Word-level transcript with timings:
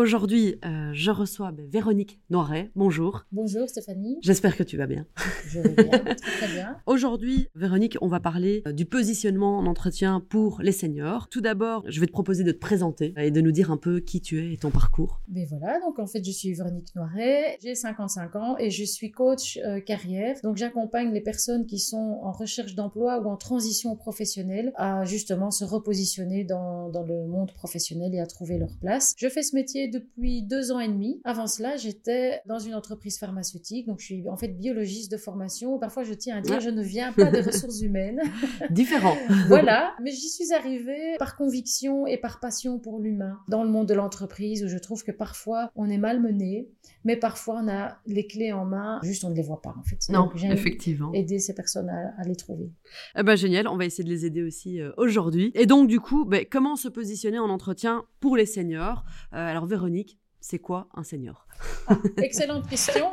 Aujourd'hui, 0.00 0.54
euh, 0.64 0.92
je 0.94 1.10
reçois 1.10 1.52
ben, 1.52 1.68
Véronique 1.68 2.20
Noiret. 2.30 2.70
Bonjour. 2.74 3.26
Bonjour 3.32 3.68
Stéphanie. 3.68 4.16
J'espère 4.22 4.56
que 4.56 4.62
tu 4.62 4.78
vas 4.78 4.86
bien. 4.86 5.04
Je 5.46 5.60
vais 5.60 5.74
bien, 5.74 5.90
très 6.14 6.48
bien. 6.54 6.78
Aujourd'hui, 6.86 7.48
Véronique, 7.54 7.98
on 8.00 8.08
va 8.08 8.18
parler 8.18 8.62
euh, 8.66 8.72
du 8.72 8.86
positionnement 8.86 9.58
en 9.58 9.66
entretien 9.66 10.24
pour 10.26 10.62
les 10.62 10.72
seniors. 10.72 11.28
Tout 11.28 11.42
d'abord, 11.42 11.84
je 11.86 12.00
vais 12.00 12.06
te 12.06 12.12
proposer 12.12 12.44
de 12.44 12.52
te 12.52 12.58
présenter 12.58 13.12
et 13.18 13.30
de 13.30 13.42
nous 13.42 13.52
dire 13.52 13.70
un 13.70 13.76
peu 13.76 14.00
qui 14.00 14.22
tu 14.22 14.38
es 14.42 14.54
et 14.54 14.56
ton 14.56 14.70
parcours. 14.70 15.20
Mais 15.28 15.44
voilà, 15.44 15.78
donc 15.80 15.98
en 15.98 16.06
fait, 16.06 16.24
je 16.24 16.30
suis 16.30 16.54
Véronique 16.54 16.94
Noiret, 16.96 17.58
j'ai 17.62 17.74
55 17.74 18.36
ans 18.36 18.56
et 18.58 18.70
je 18.70 18.84
suis 18.84 19.10
coach 19.10 19.58
euh, 19.58 19.80
carrière. 19.80 20.34
Donc 20.42 20.56
j'accompagne 20.56 21.12
les 21.12 21.20
personnes 21.20 21.66
qui 21.66 21.78
sont 21.78 22.20
en 22.22 22.32
recherche 22.32 22.74
d'emploi 22.74 23.20
ou 23.20 23.28
en 23.28 23.36
transition 23.36 23.96
professionnelle 23.96 24.72
à 24.76 25.04
justement 25.04 25.50
se 25.50 25.64
repositionner 25.64 26.44
dans, 26.44 26.88
dans 26.88 27.02
le 27.02 27.26
monde 27.26 27.52
professionnel 27.52 28.14
et 28.14 28.20
à 28.20 28.26
trouver 28.26 28.56
leur 28.56 28.78
place. 28.80 29.12
Je 29.18 29.28
fais 29.28 29.42
ce 29.42 29.54
métier 29.54 29.89
depuis 29.90 30.42
deux 30.42 30.72
ans 30.72 30.80
et 30.80 30.88
demi. 30.88 31.20
Avant 31.24 31.46
cela, 31.46 31.76
j'étais 31.76 32.40
dans 32.46 32.58
une 32.58 32.74
entreprise 32.74 33.18
pharmaceutique, 33.18 33.86
donc 33.86 34.00
je 34.00 34.06
suis 34.06 34.28
en 34.28 34.36
fait 34.36 34.48
biologiste 34.48 35.10
de 35.10 35.16
formation. 35.16 35.78
Parfois, 35.78 36.04
je 36.04 36.14
tiens 36.14 36.38
à 36.38 36.40
dire, 36.40 36.60
je 36.60 36.70
ne 36.70 36.82
viens 36.82 37.12
pas 37.12 37.30
des 37.30 37.40
ressources 37.40 37.80
humaines. 37.80 38.20
Différent. 38.70 39.16
voilà, 39.48 39.94
mais 40.02 40.10
j'y 40.10 40.28
suis 40.28 40.52
arrivée 40.52 41.16
par 41.18 41.36
conviction 41.36 42.06
et 42.06 42.16
par 42.16 42.40
passion 42.40 42.78
pour 42.78 43.00
l'humain 43.00 43.38
dans 43.48 43.64
le 43.64 43.70
monde 43.70 43.88
de 43.88 43.94
l'entreprise 43.94 44.64
où 44.64 44.68
je 44.68 44.78
trouve 44.78 45.02
que 45.04 45.12
parfois 45.12 45.70
on 45.76 45.88
est 45.88 45.98
malmené, 45.98 46.68
mais 47.04 47.16
parfois 47.16 47.60
on 47.62 47.68
a 47.68 47.98
les 48.06 48.26
clés 48.26 48.52
en 48.52 48.64
main, 48.64 49.00
juste 49.02 49.24
on 49.24 49.30
ne 49.30 49.34
les 49.34 49.42
voit 49.42 49.62
pas 49.62 49.74
en 49.78 49.82
fait. 49.82 50.08
Non, 50.08 50.30
effectivement. 50.34 51.12
Aider 51.12 51.38
ces 51.38 51.54
personnes 51.54 51.90
à, 51.90 52.22
les 52.24 52.36
trouver. 52.36 52.70
Eh 53.16 53.22
ben, 53.22 53.36
génial, 53.36 53.66
on 53.68 53.76
va 53.76 53.84
essayer 53.84 54.04
de 54.04 54.08
les 54.08 54.26
aider 54.26 54.42
aussi 54.42 54.80
euh, 54.80 54.92
aujourd'hui. 54.96 55.50
Et 55.54 55.66
donc 55.66 55.88
du 55.88 56.00
coup, 56.00 56.24
ben, 56.24 56.44
comment 56.50 56.76
se 56.76 56.88
positionner 56.88 57.38
en 57.38 57.48
entretien 57.48 58.04
pour 58.20 58.36
les 58.36 58.46
seniors? 58.46 59.04
Euh, 59.32 59.36
Alors 59.36 59.66
Véronique, 59.70 60.18
c'est 60.40 60.58
quoi 60.58 60.88
un 60.94 61.04
senior 61.04 61.46
ah, 61.86 61.98
Excellente 62.18 62.68
question. 62.68 63.06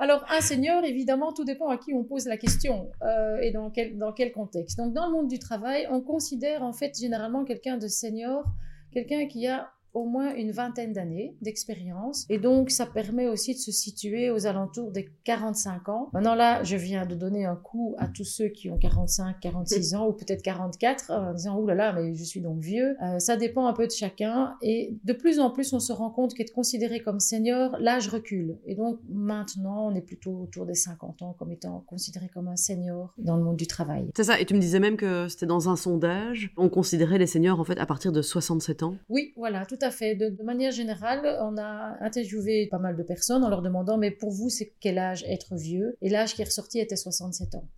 Alors, 0.00 0.24
un 0.30 0.40
senior, 0.40 0.84
évidemment, 0.84 1.32
tout 1.32 1.44
dépend 1.44 1.68
à 1.68 1.76
qui 1.76 1.92
on 1.92 2.04
pose 2.04 2.26
la 2.26 2.36
question 2.36 2.90
euh, 3.02 3.38
et 3.42 3.50
dans 3.50 3.70
quel, 3.70 3.98
dans 3.98 4.12
quel 4.12 4.32
contexte. 4.32 4.78
Donc, 4.78 4.94
dans 4.94 5.06
le 5.06 5.12
monde 5.12 5.28
du 5.28 5.38
travail, 5.38 5.86
on 5.90 6.00
considère 6.00 6.62
en 6.62 6.72
fait 6.72 6.98
généralement 6.98 7.44
quelqu'un 7.44 7.76
de 7.76 7.88
senior, 7.88 8.44
quelqu'un 8.92 9.26
qui 9.26 9.46
a 9.46 9.70
au 9.98 10.06
moins 10.06 10.34
une 10.34 10.52
vingtaine 10.52 10.92
d'années 10.92 11.34
d'expérience. 11.42 12.26
Et 12.28 12.38
donc, 12.38 12.70
ça 12.70 12.86
permet 12.86 13.28
aussi 13.28 13.54
de 13.54 13.58
se 13.58 13.72
situer 13.72 14.30
aux 14.30 14.46
alentours 14.46 14.90
des 14.90 15.08
45 15.24 15.88
ans. 15.88 16.08
Maintenant, 16.12 16.34
là, 16.34 16.62
je 16.62 16.76
viens 16.76 17.06
de 17.06 17.14
donner 17.14 17.44
un 17.44 17.56
coup 17.56 17.94
à 17.98 18.08
tous 18.08 18.24
ceux 18.24 18.48
qui 18.48 18.70
ont 18.70 18.78
45, 18.78 19.40
46 19.40 19.94
ans 19.94 20.08
ou 20.08 20.12
peut-être 20.12 20.42
44 20.42 21.10
en 21.10 21.34
disant, 21.34 21.58
oulala, 21.58 21.92
là 21.92 21.92
là, 21.92 22.00
mais 22.00 22.14
je 22.14 22.24
suis 22.24 22.40
donc 22.40 22.60
vieux. 22.60 22.96
Euh, 23.02 23.18
ça 23.18 23.36
dépend 23.36 23.66
un 23.66 23.72
peu 23.72 23.86
de 23.86 23.92
chacun. 23.92 24.54
Et 24.62 24.96
de 25.04 25.12
plus 25.12 25.40
en 25.40 25.50
plus, 25.50 25.72
on 25.72 25.80
se 25.80 25.92
rend 25.92 26.10
compte 26.10 26.34
qu'être 26.34 26.52
considéré 26.52 27.00
comme 27.00 27.20
senior, 27.20 27.76
l'âge 27.80 28.08
recule. 28.08 28.58
Et 28.66 28.74
donc, 28.74 28.98
maintenant, 29.08 29.88
on 29.88 29.94
est 29.94 30.02
plutôt 30.02 30.32
autour 30.42 30.66
des 30.66 30.74
50 30.74 31.22
ans 31.22 31.34
comme 31.38 31.52
étant 31.52 31.84
considéré 31.86 32.28
comme 32.28 32.48
un 32.48 32.56
senior 32.56 33.14
dans 33.18 33.36
le 33.36 33.42
monde 33.42 33.56
du 33.56 33.66
travail. 33.66 34.10
C'est 34.16 34.24
ça. 34.24 34.40
Et 34.40 34.46
tu 34.46 34.54
me 34.54 34.60
disais 34.60 34.80
même 34.80 34.96
que 34.96 35.28
c'était 35.28 35.46
dans 35.46 35.68
un 35.68 35.76
sondage, 35.76 36.52
on 36.56 36.68
considérait 36.68 37.18
les 37.18 37.26
seniors, 37.26 37.60
en 37.60 37.64
fait, 37.64 37.78
à 37.78 37.86
partir 37.86 38.12
de 38.12 38.22
67 38.22 38.82
ans. 38.82 38.96
Oui, 39.08 39.32
voilà, 39.36 39.66
tout 39.66 39.78
à 39.80 39.87
fait. 39.90 40.14
De, 40.14 40.42
manière 40.42 40.72
générale, 40.72 41.38
on 41.40 41.56
a 41.56 41.96
interviewé 42.00 42.66
pas 42.66 42.78
mal 42.78 42.96
de 42.96 43.02
personnes 43.02 43.44
en 43.44 43.48
leur 43.48 43.62
demandant, 43.62 43.98
mais 43.98 44.10
pour 44.10 44.30
vous, 44.30 44.50
c'est 44.50 44.72
quel 44.80 44.98
âge 44.98 45.24
être 45.28 45.56
vieux? 45.56 45.96
Et 46.00 46.08
l'âge 46.08 46.34
qui 46.34 46.42
est 46.42 46.46
ressorti 46.46 46.78
était 46.78 46.96
67 46.96 47.54
ans. 47.54 47.68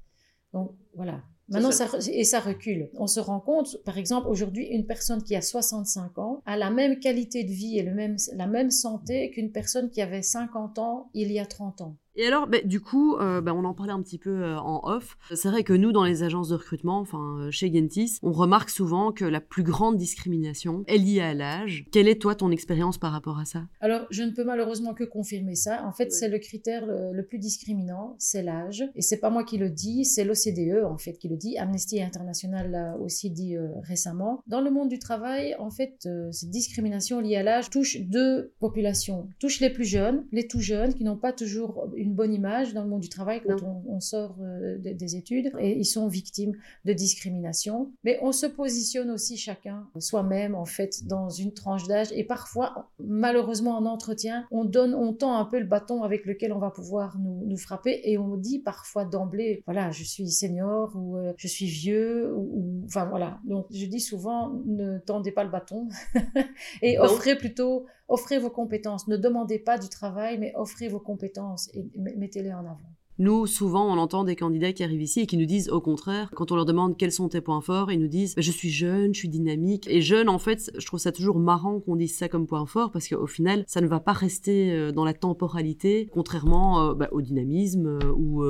Donc 0.53 0.72
voilà. 0.94 1.22
Maintenant, 1.48 1.72
ça. 1.72 1.88
et 2.12 2.22
ça 2.22 2.38
recule. 2.38 2.91
On 2.94 3.09
se 3.09 3.19
rend 3.19 3.41
compte, 3.41 3.82
par 3.84 3.98
exemple, 3.98 4.28
aujourd'hui, 4.28 4.66
une 4.66 4.87
personne 4.87 5.22
qui 5.22 5.34
a 5.34 5.43
65 5.43 6.19
ans 6.19 6.43
a 6.47 6.56
la 6.56 6.71
même 6.71 7.00
qualité 7.00 7.43
de 7.43 7.50
vie 7.50 7.76
et 7.76 7.82
le 7.82 7.93
même, 7.93 8.16
la 8.34 8.47
même 8.47 8.71
santé 8.71 9.31
qu'une 9.31 9.50
personne 9.50 9.91
qui 9.91 10.00
avait 10.00 10.22
50 10.22 10.78
ans 10.78 11.10
il 11.12 11.32
y 11.32 11.41
a 11.41 11.47
30 11.47 11.81
ans. 11.81 11.97
Et 12.16 12.26
alors, 12.26 12.48
bah, 12.48 12.59
du 12.65 12.81
coup, 12.81 13.16
euh, 13.16 13.41
bah, 13.41 13.54
on 13.54 13.65
en 13.65 13.72
parlait 13.72 13.93
un 13.93 14.03
petit 14.03 14.19
peu 14.19 14.43
euh, 14.43 14.59
en 14.59 14.81
off. 14.84 15.16
C'est 15.32 15.48
vrai 15.48 15.62
que 15.62 15.72
nous, 15.72 15.93
dans 15.93 16.04
les 16.04 16.22
agences 16.22 16.48
de 16.48 16.56
recrutement, 16.56 16.98
enfin 16.98 17.38
euh, 17.38 17.50
chez 17.50 17.72
Gentis, 17.72 18.19
on 18.22 18.32
remarque 18.32 18.71
souvent 18.71 19.12
que 19.12 19.25
la 19.25 19.41
plus 19.41 19.62
grande 19.62 19.97
discrimination 19.97 20.82
est 20.88 20.98
liée 20.98 21.21
à 21.21 21.34
l'âge. 21.34 21.87
Quelle 21.93 22.09
est 22.09 22.21
toi 22.21 22.34
ton 22.34 22.50
expérience 22.50 22.98
par 22.98 23.12
rapport 23.12 23.38
à 23.38 23.44
ça? 23.44 23.62
Alors, 23.81 24.06
je 24.10 24.25
ne 24.25 24.32
peux 24.32 24.44
malheureusement 24.44 24.93
que 24.93 25.04
confirmer 25.04 25.54
ça. 25.54 25.84
En 25.87 25.93
fait, 25.93 26.12
c'est 26.12 26.28
le 26.28 26.38
critère 26.38 26.84
le, 26.87 27.22
plus 27.22 27.38
discriminant, 27.38 28.16
c'est 28.19 28.42
l'âge. 28.42 28.82
Et 28.97 29.03
c'est 29.03 29.19
pas 29.19 29.31
moi 29.31 29.44
qui 29.44 29.59
le 29.59 29.71
dis, 29.71 30.04
c'est 30.04 30.25
l'OCDE 30.25 30.84
en 30.84 30.98
fait 30.98 31.12
qui 31.12 31.28
le 31.28 31.37
dit. 31.37 31.59
Amnesty 31.59 32.03
International 32.03 32.71
l'a 32.71 32.97
aussi 32.98 33.31
dit 33.31 33.56
récemment. 33.82 34.42
Dans 34.47 34.60
le 34.60 34.71
monde 34.71 34.88
du 34.88 34.98
travail, 34.98 35.54
en 35.59 35.71
fait, 35.71 36.09
cette 36.32 36.50
discrimination 36.50 37.21
liée 37.21 37.37
à 37.37 37.42
l'âge 37.42 37.71
touche 37.71 38.00
deux 38.00 38.53
populations. 38.59 39.28
Touche 39.38 39.60
les 39.60 39.71
plus 39.71 39.84
jeunes, 39.84 40.25
les 40.32 40.48
tout 40.48 40.60
jeunes 40.60 40.94
qui 40.94 41.04
n'ont 41.04 41.19
pas 41.19 41.32
toujours 41.32 41.88
une 42.00 42.15
bonne 42.15 42.33
image 42.33 42.72
dans 42.72 42.83
le 42.83 42.88
monde 42.88 43.03
du 43.03 43.09
travail 43.09 43.43
quand 43.47 43.62
on, 43.87 44.00
sort 44.00 44.37
euh, 44.41 44.78
des 44.78 45.16
études 45.16 45.53
et 45.59 45.78
ils 45.78 45.84
sont 45.84 46.09
victimes 46.09 46.56
de 46.87 46.93
discrimination. 46.94 47.93
Mais 48.05 48.19
on 48.22 48.33
se 48.33 48.47
positionne 48.47 49.11
aussi 49.11 49.37
chacun 49.37 49.87
soi-même 49.99 50.55
en 50.55 50.65
fait 50.65 51.06
dans 51.06 51.28
une 51.28 51.53
tranche 51.53 51.87
d'âge 51.87 52.09
et 52.12 52.25
parfois 52.25 52.89
malheureusement 52.99 53.77
en 53.77 53.84
entretien 53.84 54.47
on 54.50 54.65
donne, 54.65 54.94
on 54.94 55.12
tend 55.12 55.37
un 55.37 55.44
peu 55.44 55.59
le 55.59 55.66
bâton 55.66 56.03
avec 56.03 56.25
lequel 56.25 56.53
on 56.53 56.59
va 56.59 56.71
pouvoir 56.71 57.19
nous, 57.19 57.44
nous 57.47 57.59
frapper 57.59 58.00
et 58.05 58.16
on 58.16 58.37
dit 58.37 58.59
parfois 58.59 59.05
d'emblée 59.05 59.62
voilà 59.66 59.91
je 59.91 60.03
suis 60.03 60.28
senior 60.31 60.93
ou 60.94 61.16
euh, 61.16 61.33
je 61.37 61.49
suis 61.49 61.66
vieux 61.66 62.34
ou, 62.34 62.83
enfin 62.87 63.05
voilà 63.05 63.39
donc 63.44 63.66
je 63.71 63.84
dis 63.87 64.00
souvent 64.00 64.60
ne 64.65 64.99
tendez 64.99 65.33
pas 65.33 65.44
le 65.44 65.50
bâton 65.50 65.89
et 66.83 66.99
offrez 66.99 67.37
plutôt 67.37 67.87
offrez 68.10 68.39
vos 68.39 68.50
compétences. 68.50 69.06
Ne 69.09 69.16
demandez 69.16 69.59
pas 69.59 69.78
du 69.78 69.89
travail, 69.89 70.37
mais 70.37 70.53
offrez 70.56 70.89
vos 70.89 70.99
compétences 70.99 71.71
et 71.72 71.90
mettez-les 71.97 72.53
en 72.53 72.61
avant. 72.61 72.78
Nous, 73.21 73.47
souvent, 73.47 73.84
on 73.84 73.99
entend 73.99 74.25
des 74.25 74.34
candidats 74.34 74.73
qui 74.73 74.83
arrivent 74.83 75.03
ici 75.03 75.21
et 75.21 75.27
qui 75.27 75.37
nous 75.37 75.45
disent 75.45 75.69
au 75.69 75.83
contraire, 75.83 76.31
quand 76.34 76.53
on 76.53 76.56
leur 76.56 76.65
demande 76.65 76.97
quels 76.97 77.12
sont 77.12 77.28
tes 77.28 77.43
points 77.43 77.61
forts, 77.61 77.93
ils 77.93 78.01
nous 78.01 78.09
disent 78.09 78.34
bah, 78.34 78.41
je 78.41 78.51
suis 78.51 78.71
jeune, 78.71 79.12
je 79.12 79.19
suis 79.19 79.28
dynamique. 79.28 79.87
Et 79.91 80.01
jeune, 80.01 80.31
en 80.31 80.39
fait, 80.39 80.73
je 80.78 80.87
trouve 80.87 80.99
ça 80.99 81.12
toujours 81.12 81.39
marrant 81.39 81.81
qu'on 81.81 81.97
dise 81.97 82.17
ça 82.17 82.31
comme 82.31 82.47
point 82.47 82.65
fort 82.65 82.91
parce 82.91 83.09
qu'au 83.09 83.27
final, 83.27 83.65
ça 83.67 83.83
ne 83.83 83.87
va 83.87 84.01
pas 84.01 84.15
rester 84.15 84.73
euh, 84.73 84.91
dans 84.91 85.05
la 85.05 85.12
temporalité, 85.12 86.09
contrairement 86.15 86.81
euh, 86.81 86.95
bah, 86.95 87.09
au 87.12 87.21
dynamisme 87.21 87.99
euh, 88.03 88.11
ou 88.17 88.43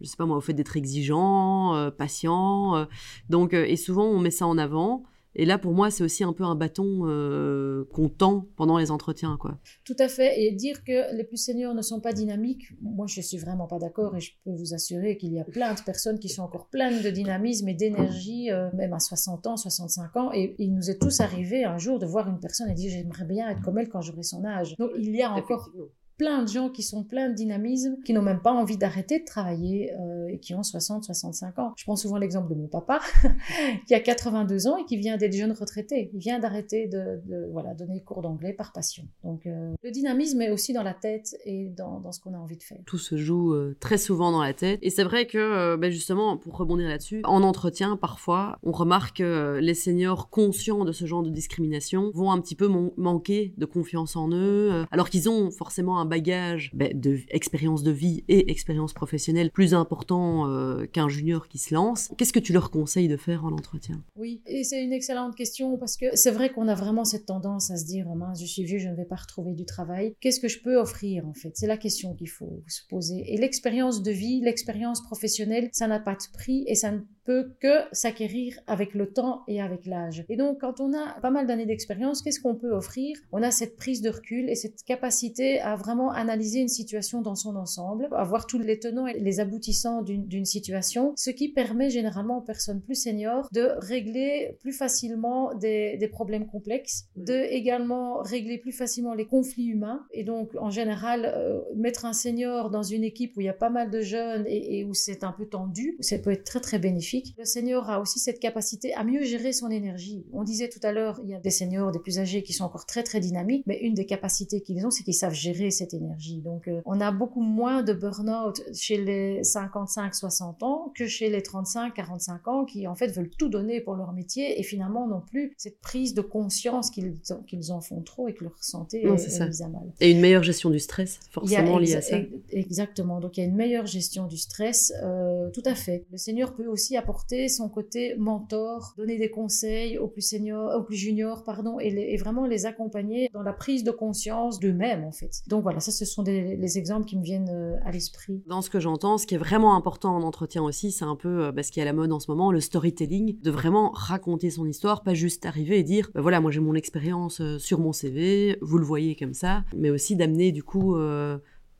je 0.00 0.06
sais 0.06 0.16
pas 0.16 0.26
moi, 0.26 0.38
au 0.38 0.40
fait 0.40 0.54
d'être 0.54 0.76
exigeant, 0.76 1.90
patient. 1.96 2.88
donc, 3.28 3.52
et 3.52 3.76
souvent, 3.76 4.06
on 4.06 4.18
met 4.18 4.32
ça 4.32 4.46
en 4.46 4.58
avant. 4.58 5.04
Et 5.34 5.44
là, 5.44 5.58
pour 5.58 5.72
moi, 5.72 5.90
c'est 5.90 6.02
aussi 6.02 6.24
un 6.24 6.32
peu 6.32 6.44
un 6.44 6.54
bâton 6.54 7.02
euh, 7.04 7.84
qu'on 7.92 8.08
tend 8.08 8.48
pendant 8.56 8.78
les 8.78 8.90
entretiens. 8.90 9.36
Quoi. 9.38 9.58
Tout 9.84 9.96
à 9.98 10.08
fait. 10.08 10.42
Et 10.42 10.52
dire 10.52 10.82
que 10.82 11.14
les 11.14 11.24
plus 11.24 11.36
seniors 11.36 11.74
ne 11.74 11.82
sont 11.82 12.00
pas 12.00 12.12
dynamiques, 12.12 12.72
moi, 12.82 13.06
je 13.08 13.20
suis 13.20 13.38
vraiment 13.38 13.66
pas 13.66 13.78
d'accord. 13.78 14.16
Et 14.16 14.20
je 14.20 14.32
peux 14.44 14.50
vous 14.50 14.74
assurer 14.74 15.16
qu'il 15.16 15.32
y 15.32 15.40
a 15.40 15.44
plein 15.44 15.74
de 15.74 15.80
personnes 15.80 16.18
qui 16.18 16.28
sont 16.28 16.42
encore 16.42 16.68
pleines 16.68 17.02
de 17.02 17.10
dynamisme 17.10 17.68
et 17.68 17.74
d'énergie, 17.74 18.50
euh, 18.50 18.70
même 18.74 18.92
à 18.92 18.98
60 18.98 19.46
ans, 19.46 19.56
65 19.56 20.16
ans. 20.16 20.32
Et 20.32 20.56
il 20.58 20.74
nous 20.74 20.90
est 20.90 21.00
tous 21.00 21.20
arrivé 21.20 21.64
un 21.64 21.78
jour 21.78 21.98
de 21.98 22.06
voir 22.06 22.28
une 22.28 22.40
personne 22.40 22.68
et 22.68 22.74
dire 22.74 22.90
J'aimerais 22.90 23.24
bien 23.24 23.48
être 23.50 23.62
comme 23.62 23.78
elle 23.78 23.88
quand 23.88 24.00
j'aurai 24.00 24.24
son 24.24 24.44
âge. 24.44 24.74
Donc, 24.78 24.90
il 24.98 25.14
y 25.14 25.22
a 25.22 25.32
encore 25.32 25.70
plein 26.20 26.42
de 26.42 26.48
gens 26.48 26.68
qui 26.68 26.82
sont 26.82 27.02
pleins 27.02 27.30
de 27.30 27.34
dynamisme, 27.34 27.96
qui 28.04 28.12
n'ont 28.12 28.20
même 28.20 28.42
pas 28.42 28.52
envie 28.52 28.76
d'arrêter 28.76 29.20
de 29.20 29.24
travailler 29.24 29.90
euh, 29.94 30.28
et 30.28 30.38
qui 30.38 30.54
ont 30.54 30.62
60, 30.62 31.02
65 31.04 31.58
ans. 31.58 31.72
Je 31.78 31.84
prends 31.84 31.96
souvent 31.96 32.18
l'exemple 32.18 32.50
de 32.50 32.54
mon 32.54 32.68
papa, 32.68 33.00
qui 33.86 33.94
a 33.94 34.00
82 34.00 34.66
ans 34.66 34.76
et 34.76 34.84
qui 34.84 34.98
vient 34.98 35.16
d'être 35.16 35.32
jeune 35.32 35.52
retraité. 35.52 36.10
Il 36.12 36.18
vient 36.18 36.38
d'arrêter 36.38 36.88
de, 36.88 37.22
voilà, 37.50 37.72
donner 37.72 38.02
cours 38.02 38.20
d'anglais 38.20 38.52
par 38.52 38.74
passion. 38.74 39.04
Donc 39.24 39.46
euh, 39.46 39.72
le 39.82 39.90
dynamisme 39.90 40.42
est 40.42 40.50
aussi 40.50 40.74
dans 40.74 40.82
la 40.82 40.92
tête 40.92 41.38
et 41.46 41.70
dans, 41.74 42.12
ce 42.12 42.20
qu'on 42.20 42.34
a 42.34 42.38
envie 42.38 42.58
de 42.58 42.64
faire. 42.64 42.82
Tout 42.84 42.98
se 42.98 43.16
joue 43.16 43.54
euh, 43.54 43.74
très 43.80 43.96
souvent 43.96 44.30
dans 44.30 44.42
la 44.42 44.52
tête. 44.52 44.78
Et 44.82 44.90
c'est 44.90 45.04
vrai 45.04 45.26
que, 45.26 45.76
ben 45.76 45.90
justement, 45.90 46.36
pour 46.36 46.54
rebondir 46.54 46.86
là-dessus, 46.86 47.22
en 47.24 47.42
entretien, 47.42 47.96
parfois, 47.96 48.58
on 48.62 48.72
remarque 48.72 49.16
que 49.16 49.58
les 49.58 49.74
seniors 49.74 50.28
conscients 50.28 50.84
de 50.84 50.92
ce 50.92 51.06
genre 51.06 51.22
de 51.22 51.30
discrimination 51.30 52.10
vont 52.12 52.30
un 52.30 52.42
petit 52.42 52.56
peu 52.56 52.68
manquer 52.98 53.54
de 53.56 53.64
confiance 53.64 54.16
en 54.16 54.30
eux, 54.32 54.84
alors 54.90 55.08
qu'ils 55.08 55.30
ont 55.30 55.50
forcément 55.50 55.98
un 55.98 56.09
bagage 56.10 56.70
ben, 56.74 56.92
d'expérience 56.92 57.82
de, 57.82 57.90
vie 57.90 58.24
et 58.28 58.50
expérience 58.50 58.92
professionnelle 58.92 59.50
plus 59.50 59.74
important 59.74 60.48
euh, 60.48 60.86
qu'un 60.86 61.08
junior 61.08 61.48
qui 61.48 61.58
se 61.58 61.74
lance. 61.74 62.10
Qu'est-ce 62.16 62.32
que 62.32 62.38
tu 62.38 62.52
leur 62.52 62.70
conseilles 62.70 63.08
de 63.08 63.16
faire 63.16 63.44
en 63.44 63.52
entretien? 63.52 64.02
Oui, 64.16 64.42
et 64.46 64.64
c'est 64.64 64.82
une 64.82 64.92
excellente 64.92 65.34
question 65.34 65.76
parce 65.78 65.96
que 65.96 66.14
c'est 66.14 66.30
vrai 66.30 66.50
qu'on 66.50 66.68
a 66.68 66.74
vraiment 66.74 67.04
cette 67.04 67.26
tendance 67.26 67.70
à 67.70 67.76
se 67.76 67.84
dire, 67.84 68.06
oh 68.08 68.18
je 68.38 68.44
suis 68.44 68.64
vieux, 68.64 68.78
je 68.78 68.88
ne 68.88 68.94
vais 68.94 69.04
pas 69.04 69.16
retrouver 69.16 69.54
du 69.54 69.64
travail. 69.64 70.14
Qu'est-ce 70.20 70.40
que 70.40 70.48
je 70.48 70.60
peux 70.60 70.76
offrir 70.76 71.26
en 71.26 71.34
fait? 71.34 71.52
C'est 71.54 71.66
la 71.66 71.76
question 71.76 72.14
qu'il 72.14 72.28
faut 72.28 72.62
se 72.68 72.82
poser. 72.88 73.22
Et 73.32 73.36
l'expérience 73.36 74.02
de 74.02 74.10
vie, 74.10 74.40
l'expérience 74.40 75.02
professionnelle, 75.02 75.68
ça 75.72 75.86
n'a 75.86 76.00
pas 76.00 76.14
de 76.14 76.24
prix 76.32 76.64
et 76.66 76.74
ça 76.74 76.92
ne 76.92 77.00
peut 77.24 77.52
que 77.60 77.82
s'acquérir 77.92 78.58
avec 78.66 78.94
le 78.94 79.12
temps 79.12 79.42
et 79.48 79.60
avec 79.60 79.86
l'âge. 79.86 80.24
Et 80.28 80.36
donc, 80.36 80.60
quand 80.60 80.80
on 80.80 80.92
a 80.92 81.20
pas 81.20 81.30
mal 81.30 81.46
d'années 81.46 81.66
d'expérience, 81.66 82.22
qu'est-ce 82.22 82.40
qu'on 82.40 82.54
peut 82.54 82.72
offrir? 82.72 83.16
On 83.32 83.42
a 83.42 83.50
cette 83.50 83.76
prise 83.76 84.00
de 84.02 84.10
recul 84.10 84.48
et 84.48 84.54
cette 84.54 84.82
capacité 84.84 85.60
à 85.60 85.76
vraiment 85.76 86.10
analyser 86.10 86.60
une 86.60 86.68
situation 86.68 87.20
dans 87.20 87.34
son 87.34 87.56
ensemble, 87.56 88.08
avoir 88.12 88.46
tous 88.46 88.58
les 88.58 88.78
tenants 88.78 89.06
et 89.06 89.18
les 89.18 89.40
aboutissants 89.40 90.02
d'une 90.02 90.44
situation, 90.44 91.12
ce 91.16 91.30
qui 91.30 91.48
permet 91.48 91.90
généralement 91.90 92.38
aux 92.38 92.42
personnes 92.42 92.80
plus 92.80 92.94
seniors 92.94 93.48
de 93.52 93.72
régler 93.78 94.56
plus 94.60 94.72
facilement 94.72 95.54
des, 95.54 95.96
des 95.96 96.08
problèmes 96.08 96.46
complexes, 96.46 97.06
de 97.16 97.34
également 97.50 98.22
régler 98.22 98.58
plus 98.58 98.72
facilement 98.72 99.14
les 99.14 99.26
conflits 99.26 99.66
humains. 99.66 100.04
Et 100.12 100.24
donc, 100.24 100.50
en 100.58 100.70
général, 100.70 101.32
euh, 101.34 101.60
mettre 101.76 102.04
un 102.04 102.12
senior 102.12 102.70
dans 102.70 102.82
une 102.82 103.04
équipe 103.04 103.36
où 103.36 103.40
il 103.40 103.46
y 103.46 103.50
a 103.50 103.54
pas 103.54 103.70
mal 103.70 103.90
de 103.90 104.00
jeunes 104.00 104.44
et, 104.46 104.78
et 104.78 104.84
où 104.84 104.94
c'est 104.94 105.24
un 105.24 105.32
peu 105.32 105.46
tendu, 105.46 105.96
ça 106.00 106.18
peut 106.18 106.30
être 106.30 106.44
très 106.44 106.60
très 106.60 106.78
bénéfique 106.78 107.09
le 107.38 107.44
senior 107.44 107.88
a 107.90 108.00
aussi 108.00 108.18
cette 108.18 108.40
capacité 108.40 108.94
à 108.94 109.04
mieux 109.04 109.22
gérer 109.22 109.52
son 109.52 109.70
énergie. 109.70 110.24
On 110.32 110.44
disait 110.44 110.68
tout 110.68 110.80
à 110.82 110.92
l'heure, 110.92 111.20
il 111.22 111.30
y 111.30 111.34
a 111.34 111.40
des 111.40 111.50
seniors, 111.50 111.90
des 111.90 111.98
plus 111.98 112.18
âgés 112.18 112.42
qui 112.42 112.52
sont 112.52 112.64
encore 112.64 112.86
très 112.86 113.02
très 113.02 113.20
dynamiques, 113.20 113.64
mais 113.66 113.78
une 113.80 113.94
des 113.94 114.06
capacités 114.06 114.60
qu'ils 114.60 114.86
ont, 114.86 114.90
c'est 114.90 115.04
qu'ils 115.04 115.14
savent 115.14 115.34
gérer 115.34 115.70
cette 115.70 115.94
énergie. 115.94 116.40
Donc 116.40 116.68
euh, 116.68 116.80
on 116.84 117.00
a 117.00 117.10
beaucoup 117.12 117.42
moins 117.42 117.82
de 117.82 117.92
burn-out 117.92 118.60
chez 118.72 119.02
les 119.02 119.42
55-60 119.42 120.64
ans 120.64 120.92
que 120.94 121.06
chez 121.06 121.30
les 121.30 121.40
35-45 121.40 122.48
ans 122.48 122.64
qui 122.64 122.86
en 122.86 122.94
fait 122.94 123.08
veulent 123.08 123.30
tout 123.30 123.48
donner 123.48 123.80
pour 123.80 123.94
leur 123.94 124.12
métier 124.12 124.58
et 124.58 124.62
finalement 124.62 125.06
n'ont 125.06 125.20
plus 125.20 125.54
cette 125.56 125.80
prise 125.80 126.14
de 126.14 126.20
conscience 126.20 126.90
qu'ils 126.90 127.72
en 127.72 127.80
font 127.80 128.02
trop 128.02 128.28
et 128.28 128.34
que 128.34 128.44
leur 128.44 128.62
santé 128.62 129.04
est, 129.04 129.46
mise 129.46 129.62
à 129.62 129.68
mal. 129.68 129.82
Et 130.00 130.10
une 130.10 130.20
meilleure 130.20 130.42
gestion 130.42 130.70
du 130.70 130.78
stress, 130.78 131.20
forcément 131.30 131.78
liée 131.78 131.96
à 131.96 132.02
ça. 132.02 132.18
Exactement. 132.50 133.20
Donc 133.20 133.36
il 133.36 133.40
y 133.40 133.42
a 133.44 133.46
une 133.46 133.56
meilleure 133.56 133.86
gestion 133.86 134.26
du 134.26 134.36
stress, 134.36 134.92
euh, 135.02 135.50
tout 135.50 135.62
à 135.64 135.74
fait. 135.74 136.04
Le 136.10 136.18
senior 136.18 136.54
peut 136.54 136.66
aussi 136.66 136.96
apporter 137.00 137.48
son 137.48 137.68
côté 137.68 138.14
mentor, 138.18 138.94
donner 138.96 139.18
des 139.18 139.30
conseils 139.30 139.98
aux 139.98 140.08
plus 140.08 140.22
seniors, 140.22 140.74
aux 140.76 140.82
plus 140.82 140.96
juniors, 140.96 141.42
pardon, 141.44 141.78
et, 141.80 142.16
vraiment 142.16 142.46
les 142.46 142.66
accompagner 142.66 143.30
dans 143.32 143.42
la 143.42 143.52
prise 143.52 143.82
de 143.82 143.90
conscience 143.90 144.60
d'eux-mêmes, 144.60 145.04
en 145.04 145.12
fait. 145.12 145.42
Donc 145.48 145.62
voilà, 145.62 145.80
ça, 145.80 145.90
ce 145.90 146.04
sont 146.04 146.22
des, 146.22 146.56
les 146.56 146.78
exemples 146.78 147.06
qui 147.06 147.16
me 147.16 147.22
viennent 147.22 147.48
euh, 147.50 147.76
à 147.84 147.90
l'esprit. 147.90 148.42
Dans 148.46 148.62
ce 148.62 148.70
que 148.70 148.78
j'entends, 148.78 149.16
ce 149.16 149.26
qui 149.26 149.34
est 149.34 149.38
vraiment 149.38 149.74
important 149.74 150.14
en 150.14 150.22
entretien 150.22 150.62
aussi, 150.62 150.92
c'est 150.92 151.04
un 151.04 151.16
peu 151.16 151.44
euh, 151.44 151.52
bah, 151.52 151.62
ce 151.62 151.72
qui 151.72 151.80
est 151.80 151.82
à 151.82 151.86
la 151.86 151.92
mode 151.92 152.12
en 152.12 152.20
ce 152.20 152.30
moment, 152.30 152.52
le 152.52 152.60
storytelling, 152.60 153.40
de 153.40 153.50
vraiment 153.50 153.90
raconter 153.90 154.50
son 154.50 154.66
histoire, 154.66 155.02
pas 155.02 155.14
juste 155.14 155.46
arriver 155.46 155.78
et 155.78 155.82
dire, 155.82 156.10
bah, 156.14 156.20
voilà, 156.20 156.40
moi 156.40 156.50
j'ai 156.50 156.60
mon 156.60 156.74
expérience 156.74 157.40
euh, 157.40 157.58
sur 157.58 157.80
mon 157.80 157.92
CV, 157.92 158.58
vous 158.60 158.78
le 158.78 158.84
voyez 158.84 159.16
comme 159.16 159.34
ça, 159.34 159.64
mais 159.74 159.90
aussi 159.90 160.16
d'amener 160.16 160.52
du 160.52 160.62
coup 160.62 160.96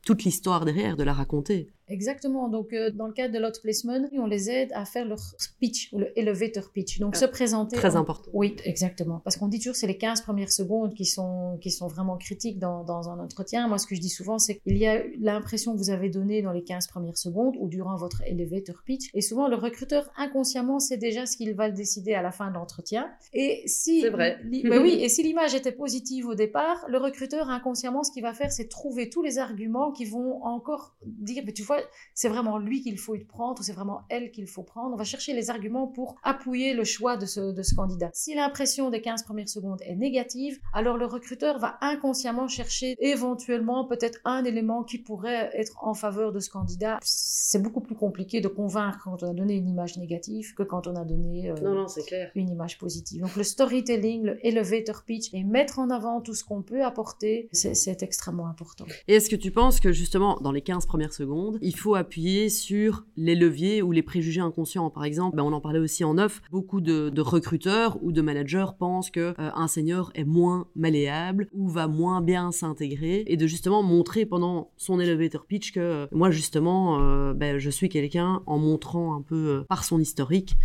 toute 0.05 0.23
l'histoire 0.23 0.65
derrière, 0.65 0.97
de 0.97 1.03
la 1.03 1.13
raconter. 1.13 1.67
Exactement. 1.91 2.47
Donc, 2.49 2.73
euh, 2.73 2.89
dans 2.91 3.07
le 3.07 3.13
cadre 3.13 3.33
de 3.33 3.39
l'auto 3.39 3.59
placement, 3.61 4.07
on 4.13 4.25
les 4.25 4.49
aide 4.49 4.71
à 4.73 4.85
faire 4.85 5.05
leur 5.05 5.19
pitch, 5.59 5.89
ou 5.91 5.99
le 5.99 6.17
elevator 6.17 6.71
pitch. 6.71 6.99
Donc, 6.99 7.15
se 7.15 7.25
présenter. 7.25 7.75
Très 7.75 7.95
important. 7.95 8.29
Oui, 8.33 8.55
exactement. 8.65 9.19
Parce 9.23 9.37
qu'on 9.37 9.47
dit 9.47 9.59
toujours 9.59 9.75
c'est 9.75 9.87
les 9.87 9.97
15 9.97 10.21
premières 10.21 10.51
secondes 10.51 10.93
qui 10.93 11.05
sont, 11.05 11.57
qui 11.61 11.71
sont 11.71 11.87
vraiment 11.87 12.17
critiques 12.17 12.59
dans, 12.59 12.83
dans 12.83 13.09
un 13.09 13.19
entretien. 13.19 13.67
Moi, 13.67 13.77
ce 13.77 13.87
que 13.87 13.95
je 13.95 14.01
dis 14.01 14.09
souvent, 14.09 14.39
c'est 14.39 14.59
qu'il 14.59 14.77
y 14.77 14.87
a 14.87 15.01
l'impression 15.19 15.73
que 15.73 15.77
vous 15.77 15.89
avez 15.89 16.09
donnée 16.09 16.41
dans 16.41 16.51
les 16.51 16.63
15 16.63 16.87
premières 16.87 17.17
secondes 17.17 17.55
ou 17.59 17.67
durant 17.67 17.95
votre 17.95 18.21
elevator 18.23 18.81
pitch. 18.85 19.09
Et 19.13 19.21
souvent, 19.21 19.47
le 19.47 19.55
recruteur, 19.55 20.09
inconsciemment, 20.15 20.79
sait 20.79 20.97
déjà 20.97 21.25
ce 21.25 21.37
qu'il 21.37 21.53
va 21.53 21.69
décider 21.69 22.13
à 22.13 22.21
la 22.21 22.31
fin 22.31 22.49
de 22.49 22.55
l'entretien. 22.55 23.09
Et 23.33 23.63
si. 23.65 24.01
C'est 24.01 24.09
vrai. 24.09 24.39
Ben 24.43 24.79
oui, 24.81 24.99
et 25.01 25.09
si 25.09 25.23
l'image 25.23 25.55
était 25.55 25.71
positive 25.71 26.27
au 26.27 26.35
départ, 26.35 26.85
le 26.87 26.97
recruteur, 26.97 27.49
inconsciemment, 27.49 28.03
ce 28.03 28.11
qu'il 28.11 28.23
va 28.23 28.33
faire, 28.33 28.51
c'est 28.51 28.67
trouver 28.67 29.09
tous 29.09 29.21
les 29.21 29.37
arguments 29.37 29.91
qui 29.91 30.05
vont 30.05 30.43
encore 30.43 30.95
dire, 31.05 31.43
mais 31.45 31.53
tu 31.53 31.63
vois, 31.63 31.80
c'est 32.13 32.29
vraiment 32.29 32.57
lui 32.57 32.81
qu'il 32.81 32.97
faut 32.97 33.15
prendre 33.27 33.59
ou 33.59 33.63
c'est 33.63 33.73
vraiment 33.73 34.01
elle 34.09 34.31
qu'il 34.31 34.47
faut 34.47 34.63
prendre. 34.63 34.93
On 34.93 34.97
va 34.97 35.03
chercher 35.03 35.33
les 35.33 35.49
arguments 35.49 35.87
pour 35.87 36.15
appuyer 36.23 36.73
le 36.73 36.83
choix 36.83 37.17
de 37.17 37.25
ce, 37.25 37.51
de 37.51 37.63
ce 37.63 37.75
candidat. 37.75 38.09
Si 38.13 38.33
l'impression 38.35 38.89
des 38.89 39.01
15 39.01 39.23
premières 39.23 39.49
secondes 39.49 39.81
est 39.83 39.95
négative, 39.95 40.59
alors 40.73 40.97
le 40.97 41.05
recruteur 41.05 41.59
va 41.59 41.77
inconsciemment 41.81 42.47
chercher 42.47 42.95
éventuellement 42.99 43.85
peut-être 43.85 44.19
un 44.25 44.43
élément 44.43 44.83
qui 44.83 44.97
pourrait 44.97 45.49
être 45.53 45.77
en 45.81 45.93
faveur 45.93 46.31
de 46.31 46.39
ce 46.39 46.49
candidat. 46.49 46.99
C'est 47.01 47.61
beaucoup 47.61 47.81
plus 47.81 47.95
compliqué 47.95 48.41
de 48.41 48.47
convaincre 48.47 48.99
quand 49.03 49.23
on 49.23 49.29
a 49.29 49.33
donné 49.33 49.55
une 49.55 49.67
image 49.67 49.97
négative 49.97 50.53
que 50.55 50.63
quand 50.63 50.87
on 50.87 50.95
a 50.95 51.05
donné 51.05 51.49
euh, 51.49 51.55
non, 51.61 51.75
non, 51.75 51.85
clair. 52.07 52.31
une 52.35 52.49
image 52.49 52.77
positive. 52.77 53.21
Donc 53.21 53.35
le 53.35 53.43
storytelling, 53.43 54.23
le 54.23 54.45
elevator 54.45 55.03
pitch 55.03 55.33
et 55.33 55.43
mettre 55.43 55.79
en 55.79 55.89
avant 55.89 56.21
tout 56.21 56.33
ce 56.33 56.43
qu'on 56.43 56.61
peut 56.61 56.83
apporter, 56.83 57.49
c'est 57.51 58.03
extrêmement 58.03 58.47
important. 58.47 58.85
Et 59.07 59.15
est-ce 59.15 59.29
que 59.29 59.35
tu 59.35 59.51
penses 59.51 59.79
que 59.79 59.91
justement 59.91 60.37
dans 60.41 60.51
les 60.51 60.61
15 60.61 60.85
premières 60.85 61.13
secondes, 61.13 61.57
il 61.61 61.70
faut 61.75 61.95
appuyer 61.95 62.49
sur 62.49 63.05
les 63.17 63.35
leviers 63.35 63.81
ou 63.81 63.91
les 63.91 64.01
préjugés 64.01 64.41
inconscients. 64.41 64.89
Par 64.89 65.03
exemple, 65.03 65.35
ben, 65.37 65.43
on 65.43 65.53
en 65.53 65.61
parlait 65.61 65.79
aussi 65.79 66.03
en 66.03 66.17
off, 66.17 66.41
beaucoup 66.51 66.81
de, 66.81 67.21
recruteurs 67.21 67.97
ou 68.01 68.11
de 68.11 68.21
managers 68.21 68.65
pensent 68.79 69.11
que 69.11 69.33
euh, 69.39 69.51
un 69.53 69.67
senior 69.67 70.11
est 70.15 70.23
moins 70.23 70.67
malléable 70.75 71.47
ou 71.53 71.69
va 71.69 71.87
moins 71.87 72.21
bien 72.21 72.51
s'intégrer 72.51 73.23
et 73.27 73.37
de 73.37 73.47
justement 73.47 73.83
montrer 73.83 74.25
pendant 74.25 74.71
son 74.77 74.99
elevator 74.99 75.45
pitch 75.45 75.71
que 75.71 75.79
euh, 75.79 76.07
moi 76.11 76.31
justement 76.31 76.99
euh, 76.99 77.33
ben, 77.33 77.59
je 77.59 77.69
suis 77.69 77.89
quelqu'un 77.89 78.41
en 78.47 78.57
montrant 78.57 79.15
un 79.15 79.21
peu 79.21 79.63
par 79.69 79.83
son 79.83 79.99
historique 79.99 80.57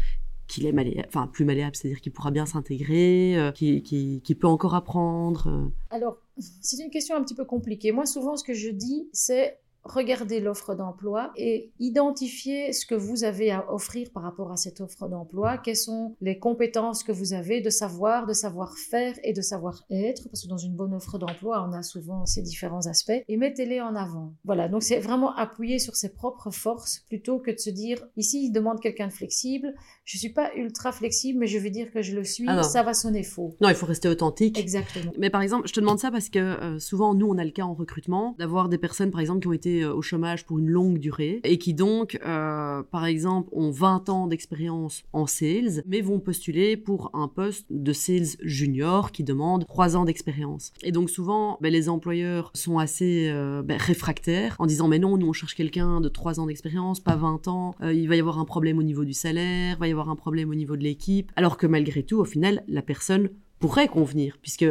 qu'il 0.49 0.65
est 0.67 0.73
malléable, 0.73 1.09
enfin 1.09 1.27
plus 1.27 1.45
malléable, 1.45 1.75
c'est-à-dire 1.75 2.01
qu'il 2.01 2.13
pourra 2.13 2.31
bien 2.31 2.47
s'intégrer, 2.47 3.53
qu'il 3.55 4.39
peut 4.39 4.47
encore 4.47 4.77
apprendre. 4.77 5.71
Alors, 5.91 6.19
c'est 6.39 6.83
une 6.83 6.91
question 6.91 7.17
un 7.17 7.23
petit 7.25 7.35
peu 7.35 7.45
compliquée. 7.45 7.91
Moi, 7.91 8.07
souvent, 8.07 8.37
ce 8.37 8.45
que 8.45 8.55
je 8.55 8.71
dis, 8.71 9.09
c'est 9.13 9.59
regardez 9.89 10.41
l'offre 10.41 10.75
d'emploi 10.75 11.33
et 11.37 11.71
identifier 11.79 12.73
ce 12.73 12.87
que 12.87 12.95
vous 12.95 13.25
avez 13.25 13.51
à 13.51 13.73
offrir 13.73 14.11
par 14.13 14.23
rapport 14.23 14.53
à 14.53 14.57
cette 14.57 14.81
offre 14.81 15.09
d'emploi, 15.09 15.59
quelles 15.59 15.77
sont 15.77 16.17
les 16.21 16.39
compétences 16.39 17.03
que 17.03 17.13
vous 17.13 17.33
avez 17.33 17.61
de 17.61 17.71
savoir, 17.71 18.27
de 18.27 18.33
savoir-faire 18.33 19.15
et 19.23 19.33
de 19.33 19.41
savoir-être, 19.41 20.29
parce 20.29 20.43
que 20.43 20.49
dans 20.49 20.59
une 20.59 20.75
bonne 20.75 20.95
offre 20.95 21.19
d'emploi, 21.19 21.67
on 21.69 21.73
a 21.73 21.83
souvent 21.83 22.27
ces 22.27 22.43
différents 22.43 22.87
aspects, 22.87 23.23
et 23.29 23.37
mettez-les 23.37 23.81
en 23.81 23.95
avant. 23.95 24.35
Voilà, 24.45 24.69
donc 24.69 24.83
c'est 24.83 24.99
vraiment 24.99 25.35
appuyer 25.37 25.79
sur 25.79 25.97
ses 25.97 26.13
propres 26.13 26.51
forces 26.51 27.05
plutôt 27.09 27.39
que 27.39 27.51
de 27.51 27.59
se 27.59 27.71
dire, 27.71 28.05
ici, 28.17 28.47
il 28.47 28.53
demande 28.53 28.81
quelqu'un 28.81 29.09
de 29.09 29.13
flexible, 29.13 29.75
je 30.05 30.19
suis 30.19 30.33
pas 30.33 30.55
ultra 30.55 30.93
flexible, 30.93 31.39
mais 31.39 31.47
je 31.47 31.59
vais 31.59 31.71
dire 31.71 31.91
que 31.93 32.03
je 32.03 32.15
le 32.15 32.25
suis, 32.25 32.47
ah 32.49 32.63
ça 32.63 32.83
va 32.83 32.95
sonner 32.95 33.23
faux. 33.23 33.57
Non, 33.61 33.69
il 33.69 33.75
faut 33.75 33.87
rester 33.87 34.09
authentique. 34.09 34.59
Exactement. 34.59 35.13
Mais 35.19 35.31
par 35.31 35.43
exemple, 35.43 35.69
je 35.69 35.73
te 35.73 35.81
demande 35.81 35.99
ça 35.99 36.11
parce 36.11 36.29
que 36.29 36.39
euh, 36.39 36.79
souvent, 36.79 37.15
nous, 37.15 37.27
on 37.27 37.39
a 37.39 37.45
le 37.45 37.51
cas 37.51 37.63
en 37.63 37.75
recrutement 37.75 38.35
d'avoir 38.39 38.69
des 38.69 38.79
personnes, 38.79 39.11
par 39.11 39.21
exemple, 39.21 39.41
qui 39.41 39.49
ont 39.49 39.53
été 39.53 39.76
euh, 39.83 39.95
au 39.95 40.03
chômage 40.03 40.45
pour 40.45 40.59
une 40.59 40.69
longue 40.69 40.99
durée 40.99 41.41
et 41.45 41.59
qui 41.59 41.75
donc, 41.75 42.19
euh, 42.25 42.83
par 42.83 43.07
exemple, 43.07 43.49
ont 43.53 43.71
20 43.71 44.09
ans 44.09 44.27
d'expérience 44.27 45.03
en 45.13 45.27
sales, 45.27 45.83
mais 45.87 46.01
vont 46.01 46.21
postuler 46.21 46.77
pour 46.77 47.11
un 47.15 47.29
poste 47.29 47.67
de 47.71 47.93
sales 47.93 48.37
junior 48.43 49.13
qui 49.13 49.25
demande 49.25 49.67
3 49.67 49.97
ans 49.97 50.05
d'expérience. 50.05 50.73
Et 50.83 50.93
donc 50.93 51.11
souvent, 51.11 51.59
ben, 51.61 51.73
les 51.73 51.89
employeurs 51.89 52.51
sont 52.55 52.79
assez 52.79 53.29
euh, 53.29 53.63
ben, 53.63 53.79
réfractaires 53.79 54.57
en 54.59 54.67
disant 54.67 54.89
mais 54.89 54.99
non, 54.99 55.17
nous 55.17 55.29
on 55.29 55.33
cherche 55.33 55.55
quelqu'un 55.55 56.01
de 56.01 56.09
3 56.09 56.41
ans 56.41 56.47
d'expérience, 56.47 57.01
pas 57.01 57.17
20 57.17 57.49
ans, 57.49 57.75
il 57.83 58.09
va 58.09 58.17
y 58.17 58.21
avoir 58.21 58.39
un 58.39 58.45
problème 58.45 58.79
au 58.79 58.83
niveau 58.83 59.05
du 59.05 59.13
salaire, 59.13 59.77
il 59.77 59.81
va 59.81 59.89
y 59.89 59.93
avoir 59.93 60.09
un 60.09 60.17
problème 60.17 60.51
au 60.51 60.55
niveau 60.55 60.77
de 60.77 60.83
l'équipe, 60.83 61.31
alors 61.37 61.57
que 61.57 61.67
malgré 61.67 62.03
tout, 62.03 62.19
au 62.19 62.25
final, 62.25 62.63
la 62.69 62.83
personne 62.83 63.31
pourrait 63.59 63.89
convenir, 63.89 64.39
puisque 64.41 64.67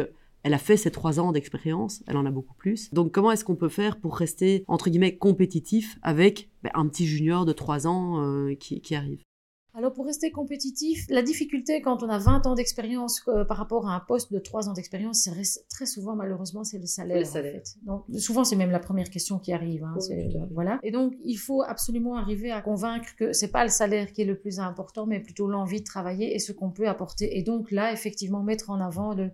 elle 0.46 0.54
a 0.54 0.58
fait 0.58 0.76
ses 0.76 0.92
trois 0.92 1.18
ans 1.18 1.32
d'expérience, 1.32 2.04
elle 2.06 2.16
en 2.16 2.24
a 2.24 2.30
beaucoup 2.30 2.54
plus. 2.54 2.94
Donc 2.94 3.10
comment 3.10 3.32
est-ce 3.32 3.44
qu'on 3.44 3.56
peut 3.56 3.68
faire 3.68 3.98
pour 3.98 4.16
rester, 4.16 4.62
entre 4.68 4.90
guillemets, 4.90 5.16
compétitif 5.16 5.98
avec 6.02 6.50
ben, 6.62 6.70
un 6.74 6.86
petit 6.86 7.04
junior 7.04 7.44
de 7.44 7.52
trois 7.52 7.88
ans 7.88 8.22
euh, 8.22 8.54
qui, 8.54 8.94
arrive? 8.94 9.24
Alors 9.74 9.92
pour 9.92 10.06
rester 10.06 10.30
compétitif, 10.30 11.04
la 11.10 11.22
difficulté 11.22 11.82
quand 11.82 12.04
on 12.04 12.08
a 12.08 12.18
20 12.18 12.46
ans 12.46 12.54
d'expérience 12.54 13.22
euh, 13.26 13.44
par 13.44 13.56
rapport 13.56 13.88
à 13.88 13.96
un 13.96 13.98
poste 13.98 14.32
de 14.32 14.38
3 14.38 14.68
ans 14.68 14.72
d'expérience, 14.72 15.18
c'est 15.24 15.64
très 15.68 15.84
souvent 15.84 16.14
malheureusement 16.14 16.62
c'est 16.62 16.78
le 16.78 16.86
salaire. 16.86 17.18
Le 17.18 17.24
salaire. 17.24 17.62
Donc 17.82 18.04
souvent 18.16 18.44
c'est 18.44 18.56
même 18.56 18.70
la 18.70 18.78
première 18.78 19.10
question 19.10 19.40
qui 19.40 19.52
arrive. 19.52 19.82
Hein, 19.82 19.96
voilà. 20.52 20.78
Et 20.84 20.92
donc 20.92 21.14
il 21.24 21.38
faut 21.38 21.62
absolument 21.62 22.16
arriver 22.16 22.52
à 22.52 22.62
convaincre 22.62 23.08
que 23.18 23.32
c'est 23.32 23.50
pas 23.50 23.64
le 23.64 23.70
salaire 23.70 24.12
qui 24.12 24.22
est 24.22 24.26
le 24.26 24.38
plus 24.38 24.60
important, 24.60 25.06
mais 25.06 25.18
plutôt 25.18 25.48
l'envie 25.48 25.80
de 25.80 25.86
travailler 25.86 26.36
et 26.36 26.38
ce 26.38 26.52
qu'on 26.52 26.70
peut 26.70 26.88
apporter. 26.88 27.36
Et 27.36 27.42
donc 27.42 27.72
là 27.72 27.92
effectivement 27.92 28.44
mettre 28.44 28.70
en 28.70 28.80
avant 28.80 29.12
le, 29.12 29.32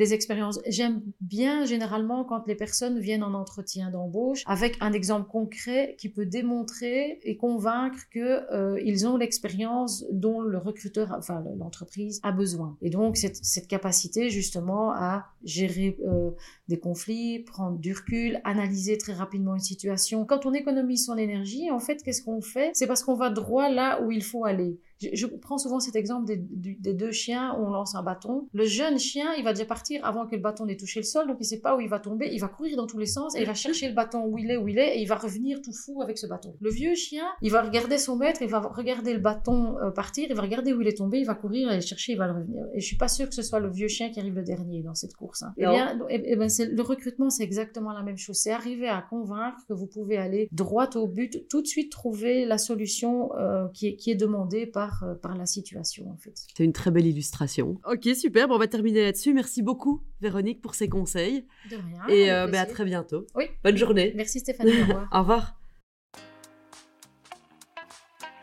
les 0.00 0.14
expériences. 0.14 0.58
J'aime 0.66 1.02
bien 1.20 1.64
généralement 1.66 2.24
quand 2.24 2.46
les 2.46 2.54
personnes 2.54 2.98
viennent 2.98 3.22
en 3.22 3.34
entretien 3.34 3.90
d'embauche 3.90 4.42
avec 4.46 4.76
un 4.80 4.92
exemple 4.92 5.28
concret 5.30 5.94
qui 5.98 6.08
peut 6.08 6.26
démontrer 6.26 7.20
et 7.22 7.36
convaincre 7.36 7.98
que 8.10 8.52
euh, 8.52 8.80
ils 8.82 9.06
ont 9.06 9.16
l'expérience 9.16 10.04
dont 10.10 10.40
le 10.40 10.58
recruteur, 10.58 11.14
enfin 11.16 11.44
l'entreprise 11.58 12.18
a 12.22 12.32
besoin. 12.32 12.76
Et 12.80 12.90
donc 12.90 13.16
cette, 13.16 13.36
cette 13.44 13.68
capacité 13.68 14.30
justement 14.30 14.92
à 14.92 15.26
gérer 15.44 15.98
euh, 16.06 16.30
des 16.68 16.78
conflits, 16.78 17.40
prendre 17.40 17.78
du 17.78 17.92
recul, 17.92 18.40
analyser 18.44 18.96
très 18.96 19.12
rapidement 19.12 19.54
une 19.54 19.60
situation. 19.60 20.24
Quand 20.24 20.46
on 20.46 20.54
économise 20.54 21.04
son 21.06 21.18
énergie, 21.18 21.70
en 21.70 21.78
fait, 21.78 22.02
qu'est-ce 22.02 22.22
qu'on 22.22 22.40
fait? 22.40 22.70
C'est 22.72 22.86
parce 22.86 23.02
qu'on 23.02 23.14
va 23.14 23.28
droit 23.28 23.68
là 23.68 24.02
où 24.02 24.10
il 24.10 24.22
faut 24.22 24.44
aller. 24.46 24.80
Je, 25.00 25.26
prends 25.26 25.58
souvent 25.58 25.80
cet 25.80 25.96
exemple 25.96 26.26
des, 26.26 26.92
deux 26.94 27.12
chiens 27.12 27.54
où 27.58 27.66
on 27.66 27.70
lance 27.70 27.94
un 27.94 28.02
bâton. 28.02 28.48
Le 28.52 28.64
jeune 28.64 28.98
chien, 28.98 29.32
il 29.38 29.44
va 29.44 29.52
déjà 29.52 29.64
partir 29.64 30.04
avant 30.04 30.26
que 30.26 30.36
le 30.36 30.42
bâton 30.42 30.66
n'ait 30.66 30.76
touché 30.76 31.00
le 31.00 31.04
sol, 31.04 31.26
donc 31.26 31.38
il 31.40 31.44
sait 31.44 31.60
pas 31.60 31.76
où 31.76 31.80
il 31.80 31.88
va 31.88 31.98
tomber. 31.98 32.28
Il 32.32 32.40
va 32.40 32.48
courir 32.48 32.76
dans 32.76 32.86
tous 32.86 32.98
les 32.98 33.06
sens 33.06 33.34
et 33.36 33.40
il 33.40 33.46
va 33.46 33.54
chercher 33.54 33.88
le 33.88 33.94
bâton 33.94 34.24
où 34.26 34.38
il 34.38 34.50
est, 34.50 34.56
où 34.56 34.68
il 34.68 34.78
est, 34.78 34.98
et 34.98 35.00
il 35.00 35.06
va 35.06 35.16
revenir 35.16 35.60
tout 35.62 35.72
fou 35.72 36.02
avec 36.02 36.18
ce 36.18 36.26
bâton. 36.26 36.54
Le 36.60 36.70
vieux 36.70 36.94
chien, 36.94 37.24
il 37.42 37.50
va 37.50 37.62
regarder 37.62 37.98
son 37.98 38.16
maître, 38.16 38.42
il 38.42 38.48
va 38.48 38.60
regarder 38.60 39.14
le 39.14 39.20
bâton 39.20 39.78
euh, 39.78 39.90
partir, 39.90 40.26
il 40.28 40.34
va 40.34 40.42
regarder 40.42 40.72
où 40.72 40.80
il 40.80 40.88
est 40.88 40.96
tombé, 40.96 41.18
il 41.18 41.26
va 41.26 41.34
courir, 41.34 41.68
aller 41.68 41.80
chercher, 41.80 42.12
il 42.12 42.18
va 42.18 42.26
le 42.26 42.34
revenir. 42.34 42.64
Et 42.74 42.80
je 42.80 42.86
suis 42.86 42.96
pas 42.96 43.08
sûre 43.08 43.28
que 43.28 43.34
ce 43.34 43.42
soit 43.42 43.60
le 43.60 43.70
vieux 43.70 43.88
chien 43.88 44.10
qui 44.10 44.20
arrive 44.20 44.34
le 44.34 44.42
dernier 44.42 44.82
dans 44.82 44.94
cette 44.94 45.14
course. 45.14 45.42
Hein. 45.42 45.54
Eh 45.56 45.66
bien, 45.66 45.98
eh, 46.08 46.22
eh 46.24 46.36
ben, 46.36 46.48
le 46.48 46.82
recrutement, 46.82 47.30
c'est 47.30 47.44
exactement 47.44 47.92
la 47.92 48.02
même 48.02 48.18
chose. 48.18 48.36
C'est 48.36 48.52
arriver 48.52 48.88
à 48.88 49.02
convaincre 49.02 49.58
que 49.68 49.72
vous 49.72 49.86
pouvez 49.86 50.16
aller 50.16 50.48
droit 50.52 50.88
au 50.96 51.06
but, 51.06 51.46
tout 51.48 51.62
de 51.62 51.66
suite 51.66 51.90
trouver 51.90 52.44
la 52.44 52.58
solution 52.58 53.30
euh, 53.36 53.68
qui, 53.72 53.88
est, 53.88 53.96
qui 53.96 54.10
est 54.10 54.16
demandée 54.16 54.66
par, 54.66 54.89
euh, 55.02 55.14
par 55.14 55.36
la 55.36 55.46
situation 55.46 56.10
en 56.10 56.16
fait. 56.16 56.34
C'est 56.56 56.64
une 56.64 56.72
très 56.72 56.90
belle 56.90 57.06
illustration. 57.06 57.80
Ok, 57.90 58.08
super. 58.14 58.48
on 58.50 58.58
va 58.58 58.66
terminer 58.66 59.02
là-dessus. 59.02 59.34
Merci 59.34 59.62
beaucoup, 59.62 60.02
Véronique, 60.20 60.60
pour 60.60 60.74
ces 60.74 60.88
conseils. 60.88 61.46
De 61.70 61.76
rien. 61.76 62.08
Et 62.08 62.30
euh, 62.30 62.46
bah, 62.46 62.60
à 62.60 62.66
très 62.66 62.84
bientôt. 62.84 63.26
Oui. 63.34 63.44
Bonne 63.64 63.76
journée. 63.76 64.12
Merci 64.16 64.40
Stéphanie. 64.40 64.72
Au 64.72 64.82
revoir. 64.82 65.08
au 65.12 65.18
revoir. 65.20 65.59